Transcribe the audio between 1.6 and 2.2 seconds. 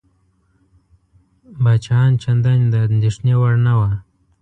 پاچاهان